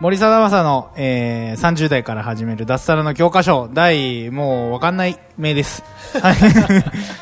[0.00, 5.84] 森貞正の、えー、30代から始める脱サラの教科書、第、もうわかんない名です。
[6.22, 6.36] はい。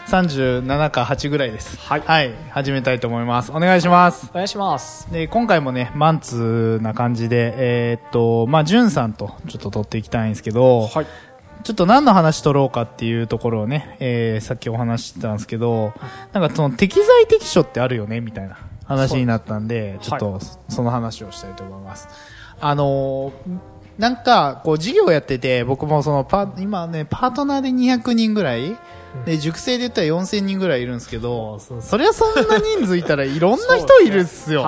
[0.06, 1.77] 37か8ぐらいです。
[1.80, 2.33] はいはい。
[2.50, 3.50] 始めたいと思います。
[3.50, 4.28] お願いします。
[4.30, 5.12] お願いします。
[5.12, 11.06] で、今回もね、マンツーな感じで、えーっと、まあ、じゅんさんとちょっと撮っていきたいんですけど、はい。
[11.64, 15.95] ちょっと何の話取ろうかっていうところをね、えー、さっきお話ししてたんですけど、
[16.33, 20.38] なんかその適材適所ってあるよね、みたいな話になったんで、ちょっと
[20.69, 22.38] その話をしたいと思います。
[22.61, 23.59] あのー
[23.98, 28.77] なんか、こう、事業やってて、僕もそのパ、今ね、パートナーで200人ぐらい、
[29.27, 34.62] で、塾生で言ったら4000人ぐらいいるんですけど、そそりゃそんな人数いたらいろんな人いるっすよ。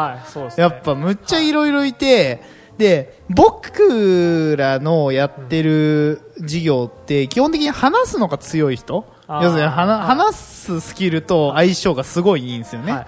[0.56, 2.42] やっぱむっちゃいろいろいて、
[2.77, 9.04] で、僕らのやってる事業って基本的に話すのが強い人。
[9.28, 12.92] 要するに話すスキルと相性がすごいいいんですよね。
[12.92, 13.06] は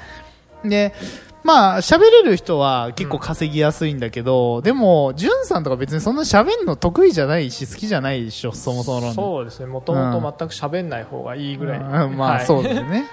[0.65, 0.69] い。
[0.69, 0.95] で、
[1.45, 9.67] まあ喋れる人は結構稼ぎやすいんだけど、でも、ジュンさんとか別にそんな喋るの得意じゃないし好きじゃないでしょ、そもそもそうですね。
[9.67, 11.79] もともと全く喋んない方がいいぐらい。
[11.79, 13.07] うんまあはいそうですね。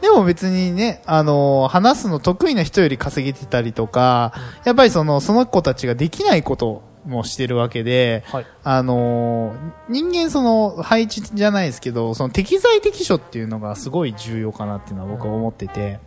[0.00, 4.32] でも別にね、あの話すの得意な人より稼げてたりとか、
[4.64, 8.46] やっぱりその、その子たちができないこともしてるわけで、はい。
[8.62, 9.54] あの
[9.88, 15.98] 人間その、配置じゃないですけど、その適材適所っていうのがすごい重要かなっていうのは僕は思ってて、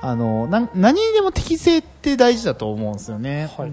[0.00, 3.50] あのな何にでも適性って大事だと思うんですよね。
[3.56, 3.72] はい。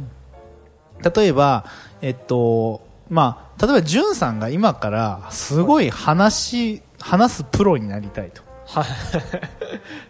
[1.16, 1.66] 例えば、
[2.02, 8.42] えっと、まあ、例えば、ジュンさんが今から、すごい話、話すプロになりたいと。
[8.66, 8.86] はい。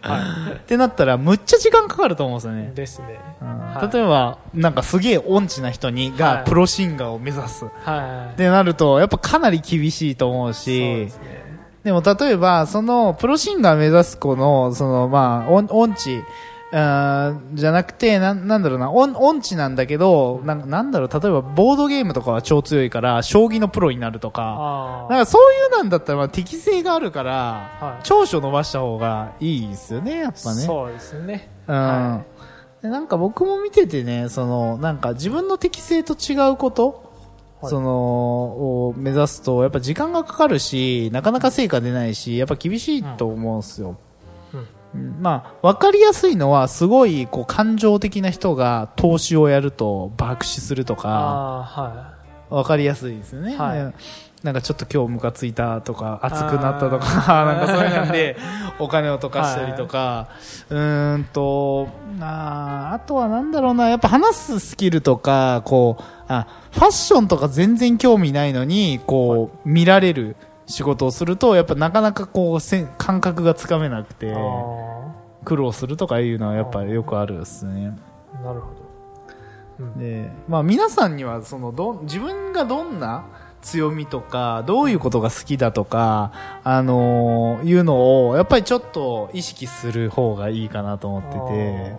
[0.00, 2.56] はってなったら、むっちゃ時間かかると思うんですよい。
[2.56, 2.72] ね。
[2.74, 3.20] ですね。
[3.42, 7.66] うんはい例えば、なんかすげえ音痴な人に、がはいプロシンガーを目指す。
[7.66, 8.36] っはい。
[8.38, 11.45] てなると、やっぱかなり厳しいと思うそうしです、ね。
[11.86, 16.24] でも例えば、その、プロシンガー目指す子の、その、まあ、音音痴、
[16.72, 30.54] あーじゃなくて、なん、なんだろうな、音、音痴なんだけど、なんなんだろう、例えば、ボードゲームとかは超強いから、将棋のプロになるとか、あなんかそういうなんだったら、まあ、適性があるから、はい長所伸ばした方がいいですよね、やっぱあ。
[30.56, 30.62] ね。
[30.62, 31.48] そうですね。
[31.68, 31.76] うん。
[31.76, 32.22] は
[32.82, 37.05] でなんか僕も見ててね、その、なんか自分の適性と違うこと、はい
[37.62, 37.90] その、
[38.88, 43.96] を目指すと、やっぱ時間がかかるし、なかなか成果出ないし、やっぱ厳しいと思うんですよ。
[44.52, 44.66] うん。
[44.94, 45.16] うん。
[45.20, 52.16] まあ、わかりやすいのは、すごい、こう、感情的な人が投資をやると爆死するとか、ああ、は
[52.50, 53.56] わかりやすいですよね。
[53.56, 53.94] はい
[54.46, 57.06] なんかちょっと今日ムカついたとか、熱くなったとか、
[57.44, 58.36] なんかそういうなんで、
[58.78, 60.28] お金を溶かしたりとか、
[60.70, 61.88] うーんと、
[62.20, 70.36] あーあとはなんだろうな、やっぱ話すスキルとか、こう、あ、ファッションとか全然興味ないのに、こう、見られる
[70.66, 74.32] 仕事をすると、やっぱなかなかこう、せん感覚がつかめなくて
[75.44, 77.96] 苦労するとかいうのはやっぱよくあるですね。
[78.32, 78.86] あ、なるほど。
[79.80, 79.98] うん。
[79.98, 83.24] で、まあ皆さんにはそのどん自分がどんな
[83.66, 86.32] 強みとかどういうことが好きだとか
[86.62, 91.96] あのーいうのをやっぱりちょっと意識する方がいいかなと思ってて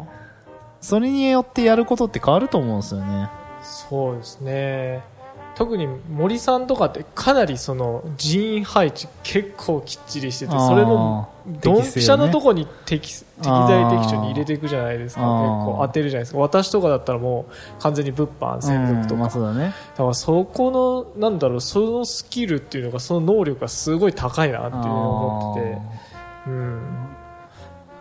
[0.80, 3.30] それによってやることって変わると思うんですよね。
[3.62, 5.04] そうですね。
[5.58, 11.30] 特に森さんとかってかなりその人員配置結構きっちりしてて、それも
[11.64, 15.22] ドンピシャのとここに適適材適所に入れていくじゃないですか。
[15.22, 15.32] 結
[15.66, 16.38] 構当てるじゃないですか。
[16.38, 19.22] 私とかだったらもう完全に物販専属とか。
[19.22, 19.74] まだね。
[19.94, 25.82] だからそこの、なんだろう、そのスキルっていうのが、その能力がすごい高いなっていうのを思ってて。
[26.46, 27.08] うん。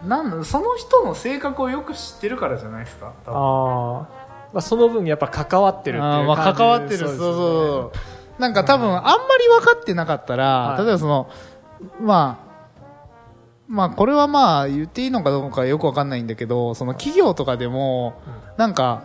[0.06, 3.14] なんだその人の性格をよく知ってるからじゃないですか。
[3.26, 4.25] ああ。
[4.52, 6.98] まあその分やっぱ関わってるっていうあーまあ感じ関わってる。
[6.98, 7.92] そうそうそ
[8.38, 10.84] うなんか多分あんまり分かってなかったら、はい。
[10.84, 11.30] 例えばその
[12.00, 12.46] まあ
[13.68, 18.20] まあこれはまあ言っていいのかどうかよく分かんないんだけどその企業とかでも
[18.56, 19.02] なんか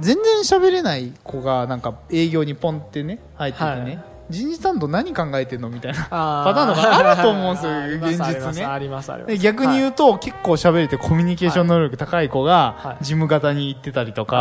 [0.00, 8.64] 全然喋れない子がなんか営業にポンってね入っててね、はい人事担当何考えてんのみたいなパパターンとかあると思うんですよ現実ね。
[8.64, 13.04] ありますありますで逆に言うと、結構喋れてコミュニケーション能力高い子がはい。
[13.04, 14.36] 事務方に行ってたりとか、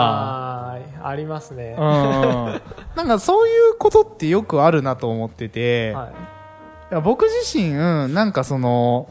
[0.75, 1.83] あーありますね、うん。
[2.95, 5.95] なんかそういうことってよくあるなと思ってて、
[7.03, 9.09] 僕自身、うんなんかその、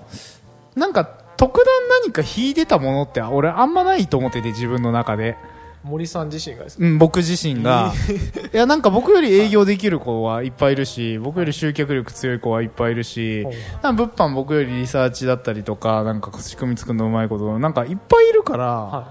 [0.74, 1.04] なんか
[1.36, 1.66] 特段
[2.02, 5.36] 何か引いてたものって俺あんまないと思ってて自分の中で。
[5.84, 6.84] 森さん自身がですか？
[6.84, 7.92] うん、僕自身が。
[8.52, 19.04] いや、なんか僕より営業できる子はいっぱいいるし、僕より集客力強い子はいっぱいいるし、はいなんか物販僕よりリサーチだったりとか、なんか仕組み作るのうまいこと、なんかいっぱいいるから、は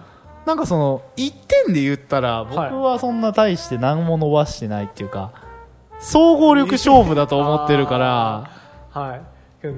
[0.46, 1.34] なんかその、1
[1.66, 5.32] 点で言ったら、僕はそんな大して何も伸ばしてないっていうか、
[6.00, 8.50] 総合力勝負だと思ってるから、
[8.96, 9.22] いはい。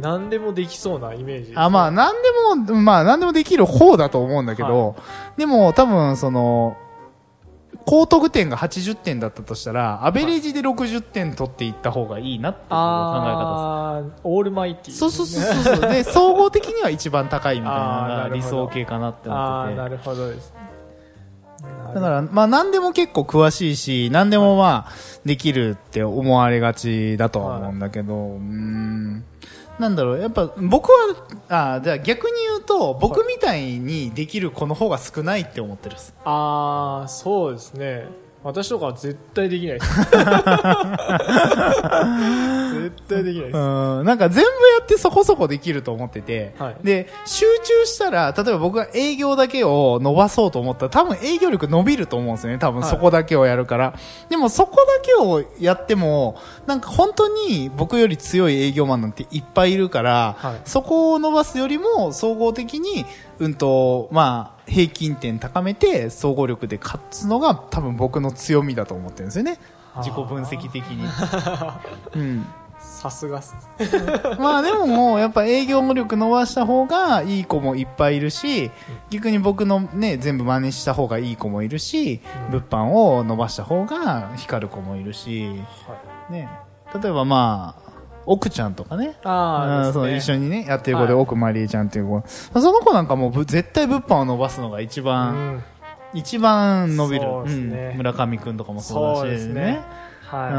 [0.02, 1.56] 何でもできそうなイメージね。
[1.58, 2.16] あ、まあ、なん
[2.56, 4.96] でも、まあ、なんでもできる方だと思うんだけど、
[5.36, 6.78] でも、多分、その、
[7.86, 14.98] 高得点が80点だったとしたら、アベレージで60点取っていった方がいいなっていう考え方あーオールマイティです。
[15.00, 15.92] そうそうそうそう。
[15.92, 19.80] で、総合的には一番高いみたいなのが理想形かなって思ってて。
[19.80, 20.54] ああなるほどです
[21.94, 24.92] だから、まあ、何でも結構詳しいし、何でもまあ、
[25.26, 29.24] できるって思われがちだとは思うんだけど、うーん。
[29.80, 31.16] なんだろう、やっぱ僕は、
[31.50, 36.14] あじゃあ逆に言うと、僕みたいにできる子の方が少ないって思ってるっす。
[36.24, 38.08] ああそうですね
[38.44, 39.96] 私とかは絶対できないです。
[42.74, 43.58] 絶対できないです。
[43.58, 46.76] うん、なんか全部やってそこそこできると思ってて、はい。
[46.84, 52.60] で、集中したら、例えば僕が営業だけを伸ばそうと思ったら、多分営業力伸びると思うんですよね。
[52.60, 52.90] 多分はい。
[52.90, 53.94] そこだけをやるから。
[54.30, 56.36] でもそこだけをやっても、
[56.68, 60.62] なんか本当に僕より強い営業マンなんていっぱいいるから、はい。
[60.66, 63.06] そこを伸ばすよりも総合的に、
[63.40, 69.60] うんと、まあ、平均点高めて総合力で勝つのが多分僕の強みだと思ってるんですよね。
[69.98, 71.08] 自己分析的に。
[72.16, 72.46] うん。
[72.84, 73.56] さすがっす
[74.40, 78.72] まあでももうやっぱ営業力伸ばした方がいい子もいっぱいいるし、
[79.10, 82.22] 逆に僕のね、全部真似した方がいい子もいるし、
[82.52, 85.50] 物販を伸ばした方が光る子もいるし、
[86.30, 86.50] ね、
[87.02, 87.93] 例えばまあ、
[88.26, 91.22] 奥ちゃんとかね、ああうんその一緒ににね、やってる子ではい。
[91.22, 95.64] 奥まりえちゃんっていう子、その子なんかもうぶ絶対物販を伸ばすのが一番、
[96.14, 97.26] 一番伸びる。
[97.26, 97.90] そうね。
[97.92, 97.98] うん。
[97.98, 99.82] 村上くんとかもそうだしそうですね。
[100.32, 100.50] うは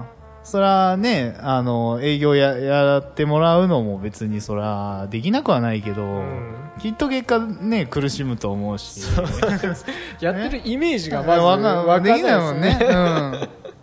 [0.00, 0.08] ん。
[0.42, 6.54] そらね、あの、営業や、やってもらうのも別にそら、できなくはないけど、ん。
[6.78, 8.98] きっと結果ね、苦しむと思うし。
[8.98, 9.04] い
[10.22, 12.78] やってるイメージがまずわかんわかんないできないもんね。
[12.82, 13.48] うん。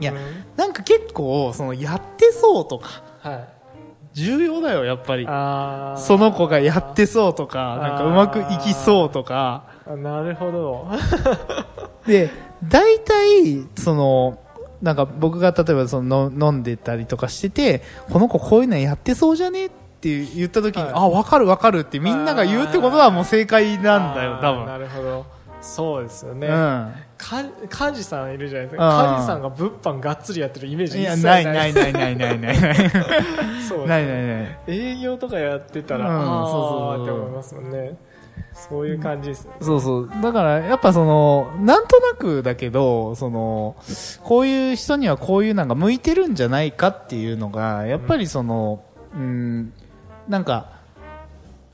[0.00, 0.18] いやうん。
[0.56, 3.48] なんか結構、その、やってそうとか、はい。
[4.14, 5.24] 重要だよ、やっぱり。
[5.26, 9.64] その子がやってそうとか、なんかうまくいきそうとか。
[9.86, 10.86] あなるほど。
[12.06, 12.30] で、
[12.66, 14.38] 大体、その、
[14.82, 19.70] なんか僕が例えばそのの飲んでたりとかしてて、この子こういうのやってそうじゃねっ
[20.00, 20.92] て言った時に、はい。
[20.94, 24.80] あ、わかるわかるってみんなが言うってことはもう正解なんだよ、多あーな分。
[24.80, 25.26] るほど
[25.66, 26.92] そうですよね、うん。
[27.18, 32.80] か幹事さんいるじゃないですか幹事さんが物販がっつりやってるイメージ一切ないないないないないないない。
[33.68, 34.58] そうですないないない。
[34.68, 37.96] 営業とかやってたら、うんそうそうって思いますもんね
[38.54, 40.10] そういう感じですよね、そうそう。
[40.22, 43.76] だから、やっぱその、なんとなくだけど、その、
[44.22, 48.82] こういう人にはこういうのが向いてるんじゃないかっていうのが、やっぱりその、
[49.14, 49.72] うん、
[50.28, 50.75] なんか、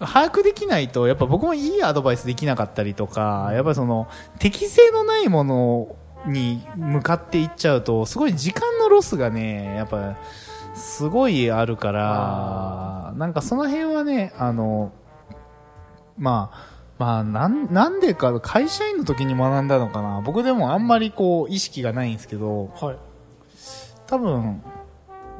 [0.06, 4.08] 把握できないと、やっぱ僕もいいアドバイスできなかったりとか、やっぱりその、
[4.38, 5.96] 適性のないもの
[6.26, 10.16] に向かっていっちゃうと、すごい時間のロスがね、やっぱ、
[10.74, 14.92] すごいあるから、なんかその辺はね、あの、
[16.16, 20.20] まあ、まあ、なん、なんでか、会社員の時に学んだのかな。
[20.24, 22.96] 僕でもあんまりこう、意識がないんですけど、はい。
[24.06, 24.62] 多分、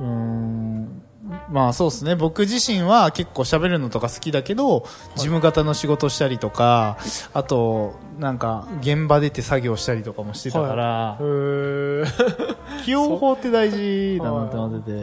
[0.01, 1.03] うーん、
[1.51, 2.17] まあそうですね。
[2.17, 4.81] 僕自身は結構喋るのとか好きだけど、
[5.15, 6.99] 事務型の仕事したりとか、
[7.33, 12.07] あと、なんか、現場出て作業したりとかもしてたから、へー
[12.85, 15.01] 起用法って大事だなって思ってて。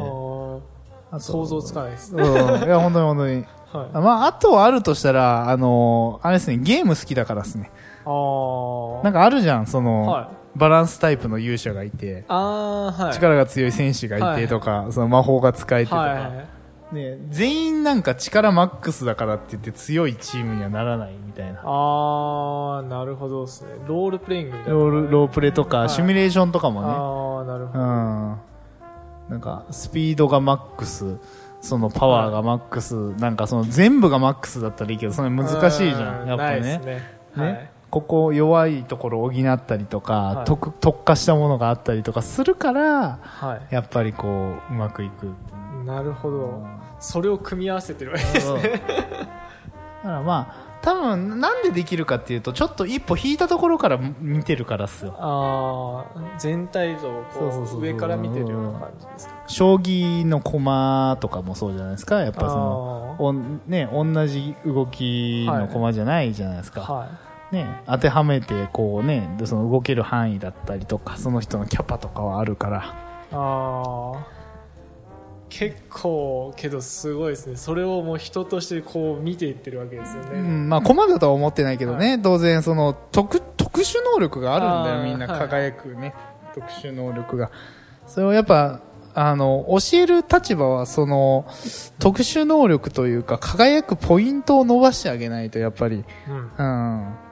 [1.19, 2.23] 想像つかないですうん。
[2.23, 3.45] いや、本当に本当に。
[3.71, 7.71] はいあまあ、あとあるとしたら、あの、あれですね、ゲーム好きだからですね。
[8.05, 13.13] あーなんかあるじゃん、その、はいバランスタイプの勇者がいて、あーはい。
[13.13, 16.27] 力が強い戦士がいてとか、その魔法が使えてとか、は
[16.91, 21.61] いね、全員なんか力マックスだからって言って強いチームにはならないみたいな。
[21.63, 23.69] ああなるほどですね。
[23.87, 24.73] ロールプレイングみたいな。
[24.73, 25.89] ロール、ロープレとか、はい。
[25.89, 28.37] シミュレーションとかもね、ああなるほど、うん。
[29.29, 31.17] なんか、スピードがマックス、
[31.61, 36.21] そのパワーがマックス、なんかその全部がマックスだったらいいけど、それ難しいじゃ。
[36.21, 36.85] うんやっぱないですね。
[36.85, 36.93] ね。
[37.35, 37.43] ね。
[37.43, 40.45] はいここ弱いところを補ったりとか、はい。
[40.45, 44.27] 特特化したものがあったりとかするから、はやっぱりこ
[44.69, 45.27] う、うまくいく。
[45.27, 45.29] い
[45.85, 46.63] なるほど。
[46.99, 48.79] それを組み合わせてるわけですそうだか
[50.03, 55.15] らまあ、多分なんでできるかっていうと、ちょっと一歩引いたところから見てるからっすよ。
[55.17, 59.33] ああ全体像をう上から見てるような感じですか？
[59.47, 62.21] 将棋の駒とかもそうじゃないですか。
[62.21, 66.81] やっぱその、あおんね、同じ動きの駒じゃないじゃないですか。
[66.81, 67.09] ーはい
[67.51, 72.95] ね、当てはめてこうねでその動ける範囲だったりとかその人のキャパとかはあるから。
[73.31, 74.39] ああ
[75.49, 77.55] 結構けどすごいですね。
[77.55, 85.27] それをもう人としてこう見ていってるわけですよね、うんまあ駒だとは思ってないけどね、は当然その特特殊能力があるんだよみんな。
[85.27, 85.39] はい。
[85.49, 86.13] 輝くね、
[86.53, 87.49] 特殊能力が。
[88.05, 88.81] それをやっぱ
[89.15, 91.47] あの教える立場はその
[91.97, 96.05] 特殊能力というか輝くポイントを伸ばしてあげないとやっぱり。
[96.27, 96.51] うん。
[96.57, 97.28] うん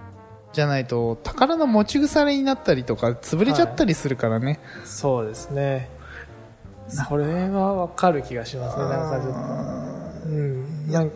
[0.58, 5.88] じゃないと宝の持ち腐れになったりとか潰れちゃったりするからね、そうですね。
[6.88, 9.22] それはわかる気がしますねなんか。
[9.22, 9.34] ちょっ
[10.24, 10.30] と。
[10.30, 10.92] うん。
[10.92, 11.12] なん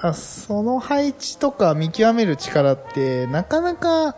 [0.00, 4.16] あその配置とか見極める力ってなかなか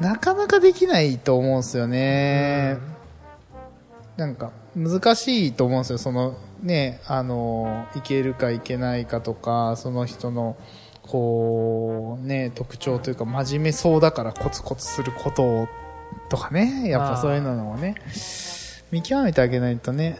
[0.00, 2.78] なかなかできないと思うんですよね、
[4.16, 5.98] なんか難しいと思うんですよ。
[5.98, 10.56] そのねあのいけるかいけないかとかその人の
[11.02, 15.68] こうね特徴というか真面目そうだからコツコツすることを
[16.28, 17.96] とかねやっぱそういうのもね
[18.90, 20.18] 見極めてあげないとね。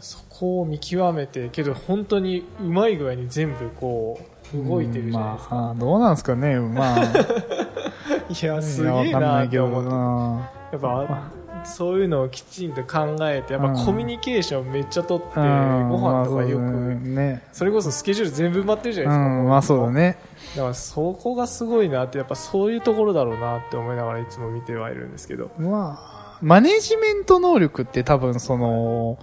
[0.00, 4.20] そこを見極めてけど本当にうまい具合に全部こ
[4.52, 7.04] う動いてるじゃないですか、まあ、どうなんですかねまあ
[8.28, 10.50] いやすげえいやわかんなってけど思ってな。
[10.72, 13.84] やっぱそういうのをきちんと考えてやっぱうん。
[13.84, 15.88] コミュニケーションめっちゃ取って、うん。
[15.88, 17.42] ご飯とかよく、ね。
[17.52, 19.48] それこそスケジュール全部埋まってるじゃうないですか、ん。
[19.48, 20.18] まあそうだね。
[20.56, 25.50] だからそこがすごいなってやっぱそういうところだろうなって思いながらいつも見てはいるんですけど。
[25.58, 29.18] まあマネジメント能力って多分その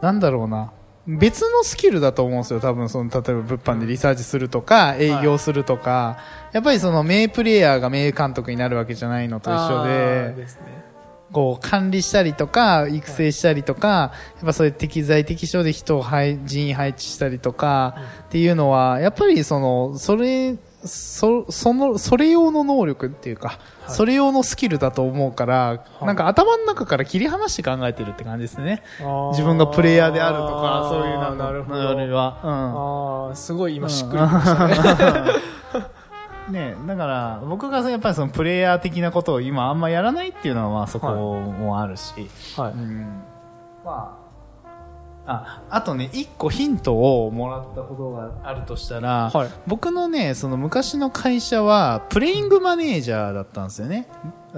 [0.00, 0.72] なんだろうな。
[1.06, 6.18] 別のスキルだと思うんですよ多分その例えば物販でリサーチするとか営業するとか、
[6.52, 10.34] やっぱりその名プレイヤーが名監督になるわけじゃないのと一緒で。
[10.36, 10.89] ですね
[11.32, 17.96] こう管理したりとか育成したりとか、やっぱそういう適材適所で人を配人員配置したりとか、
[18.26, 23.48] っていうのはやっぱりそのそれそそのそれ用の能力っていうか、
[23.82, 23.94] はい。
[23.94, 26.04] それ用のスキルだと思うから、い。
[26.04, 28.82] なんか頭の中から切り離して考えてるって感じですね。
[29.32, 31.80] 自分がプレイヤーであるとかそういうのなるほど。
[32.14, 35.30] は、あーすごい今しっくりきましたね、
[35.74, 35.82] う ん
[36.50, 42.72] ねだから僕がやっぱりそのプレイヤー的なことを今あんまやらないっていうのはまあそこもあるし、はい。
[42.72, 43.22] うん。
[43.84, 44.30] まあ、
[45.26, 49.48] あ、あとね、一個ヒントをもらったことがあるとしたら、はい。
[49.66, 54.08] 僕のね、その昔の会社は、プレイングマネージャーだったんですよね。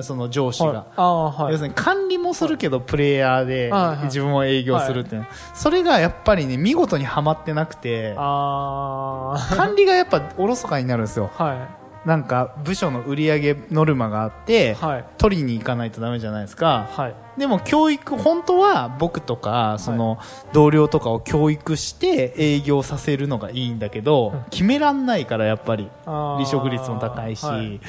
[0.01, 0.87] その上司が。
[0.97, 1.43] はい。
[1.43, 1.53] はい。
[1.53, 4.05] 要するに管理もするけど、プレイヤーではいはい。
[4.05, 5.23] 自分を営業するっていう。
[5.23, 11.31] の、それがやっぱりね、見事にはまってなくて、管理がやっぱおろそかになるんですよ。
[11.35, 15.05] はいなんか、部署の売り上げノルマがあって、はい。
[15.19, 16.89] 取りに行かないとダメじゃないですか。
[16.91, 17.15] はい。
[17.39, 20.19] でも教育、本当は僕とか、その
[20.53, 25.89] 同僚とかを教育して営業させるのがいいんだけどうん、決めらんないからやっぱり。
[26.05, 27.45] 離職率も高いし。
[27.45, 27.81] はい、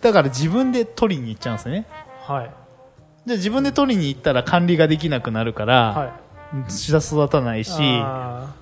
[0.00, 1.86] だから自分で取りに行っちゃうんですよね。
[2.26, 2.50] はい。
[3.26, 5.66] じゃあ自分で取りに行ったら管理ができなくなるかは
[6.52, 6.70] ら、い。
[6.72, 8.52] しだ育たないし、あ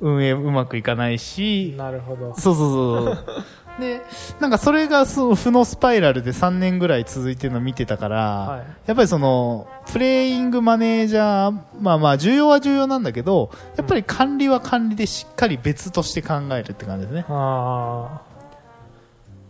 [0.00, 2.34] 運営うまくいかないーし、なるほど。
[2.38, 3.18] そうそうそう。
[3.78, 4.02] で、
[4.40, 8.60] なんかそれがそう負のスパイラルで3年ぐらい続いてるのを見てたから、はい。
[8.86, 17.24] やっぱりその、プレイングマネージャー、まあまあ重要は重要なんだけど、やっぱり管理は管理でしっかり別として考えるって感じですね。
[17.28, 18.36] あー。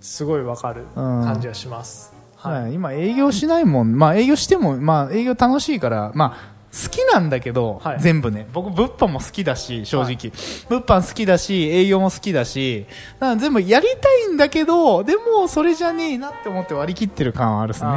[0.06, 8.46] すごいわかる感じがします、はい、今営業しないもん、まあ営業しても、まあ営業楽しいから、まあ好きなんだけど、はい全部ね。
[8.52, 10.32] 僕物販も好きだし、正直。
[10.68, 12.86] 物販好きだし、営業も好きだし、
[13.20, 17.90] だから全部やりたいんだけど、でもそれじゃねえなって思って割り切ってる感はあるですね。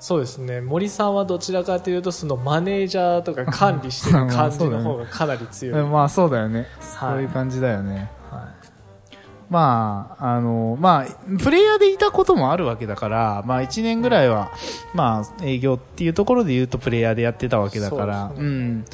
[0.00, 6.58] そうですね森さんはどちらかというとそのマネージャーとか管理してる感じの方がかなり強い、うんまあそうだよね。
[6.98, 8.10] はいそういう感じだよね。
[9.54, 14.50] はまあ、あの、まあ、プレイヤーでいたこともあるわけだから、まあ1年ぐらいは、
[14.94, 18.84] まあ営業っていうところで言うとプレイヤーでやってたわけだから、そうねん。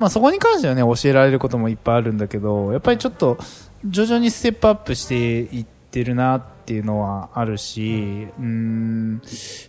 [0.00, 3.38] まあそこに関してはね、教えられることもいっぱいあるんだけど、やっぱりちょっと、
[3.84, 9.22] 徐々にステップアップしていってるなってていうのはあるし、うん、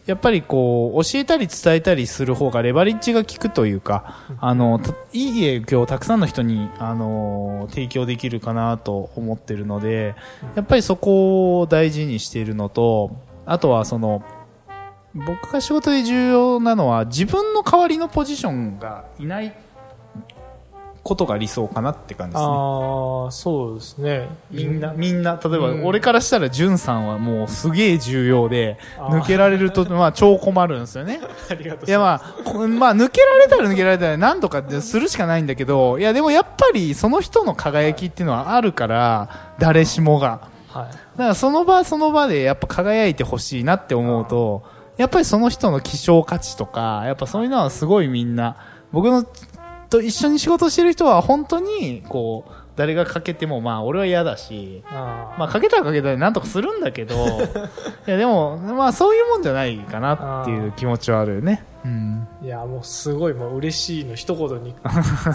[0.06, 4.82] やっぱりこう、教えたり伝えたりする方がレバレッジが効くというか、あの、
[5.14, 10.14] いい影響をたくさんの人に、あの、提供できるかなと思ってるので、
[10.56, 13.16] やっぱりそこを大事にしているのと、
[13.46, 14.22] あとはその、
[15.14, 19.56] 僕が仕事で重要なのは自分の代わりのポジションがいない
[21.10, 22.48] ことが理想かなって感じですね。
[22.48, 24.30] ああそうですね。
[24.52, 25.86] みんな、みんな、例えば、うん。
[25.86, 31.20] 俺からしたら、じゅんさんはもうすげえ重要で、抜けられると、 まあ、超困るんですよね。
[31.50, 32.24] ありがとうごいや、ざいます。
[32.24, 40.42] まあ、こまあ、抜けられたら抜けられたら何とかするしかないんだけど、いや、でもやっぱり、その人の輝きっていうのはあるから、誰しもが。
[40.70, 40.86] はい。
[40.86, 40.98] だか
[41.30, 44.64] らその場その場でやっぱ輝いてほしいなって思うと、
[44.98, 48.56] やっぱりその人の希少価値とか、やっぱそういうのはすごいみんな、
[48.92, 49.24] 僕の
[49.90, 57.14] と一緒に仕事してる人は本当に、こう、誰がかけてもまあ俺は嫌だし、あまあかけたらかけたらなんとかするんだけど、
[58.08, 61.66] いやでも、まあそういうもんじゃないかなっていう気持ちはあるよね。
[61.84, 62.28] うん。
[62.42, 64.76] いやもうすごいもう嬉しいの一言に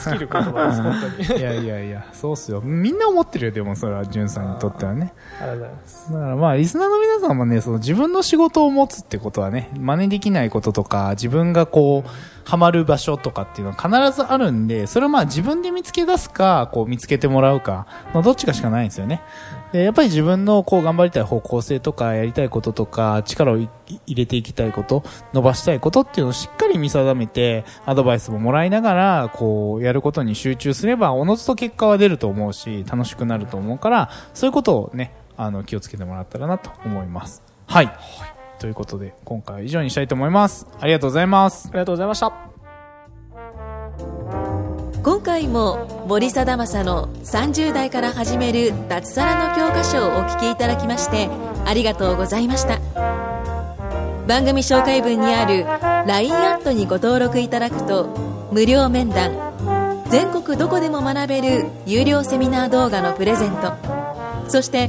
[0.02, 0.94] 尽きる言葉です 本
[1.28, 2.62] 当にいやいやいや、そうっすよ。
[2.62, 5.12] みんな思ってるよ、でもそれは、んさんにとってはね。
[5.38, 12.08] ありがとうございますだからまあ、リスナーの皆さんもね、その自分の仕事を持つってことはね、真似できないこととか、自分がこう、
[12.44, 19.22] ハマる場所とかっていうのは必ずあるんで、それをまあ自分で見つけ出すか、こう見つけてもらうか、のどっちかしかないんですよね。
[19.72, 23.68] で、やっぱり自分のこう頑張りたい方向性とか、やりたいこととか、力を入
[24.14, 37.42] れていきたいこと、伸ばしたいことっていうのをしっかり見定めて、アドバイスももらいながら、こう、やることに集中すれば、おのずと結果は出ると思うし、楽しくなると思うから、そういうことをね、あの、気をつけてもらったらなと思います。
[37.66, 37.92] はい。
[38.58, 40.66] ということで、今回は以上にしたいと思います。
[40.80, 41.72] ありがとうございますあ。
[41.72, 42.32] りがとうございました
[45.02, 51.28] 今回も森貞正の30代から始める脱サラの教科書をお聞きいただきまして
[51.66, 52.78] ありがとうございました
[54.26, 55.64] 番組紹介文にある
[56.06, 63.74] LINE アットにご登録いただくと無料面談全国どこでも学べる有料セミナー動画のプレゼント
[64.48, 64.88] そして